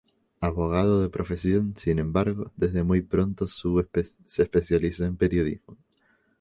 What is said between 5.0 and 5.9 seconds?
en periodismo.